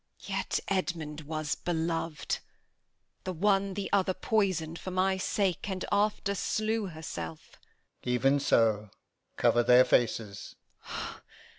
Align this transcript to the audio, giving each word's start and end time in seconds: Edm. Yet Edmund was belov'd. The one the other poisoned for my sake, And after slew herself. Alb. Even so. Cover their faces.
Edm. 0.19 0.29
Yet 0.35 0.59
Edmund 0.67 1.21
was 1.25 1.53
belov'd. 1.53 2.39
The 3.23 3.33
one 3.33 3.75
the 3.75 3.87
other 3.93 4.15
poisoned 4.15 4.79
for 4.79 4.89
my 4.89 5.17
sake, 5.17 5.69
And 5.69 5.85
after 5.91 6.33
slew 6.33 6.87
herself. 6.87 7.57
Alb. 7.57 8.07
Even 8.07 8.39
so. 8.39 8.89
Cover 9.37 9.61
their 9.61 9.85
faces. 9.85 10.55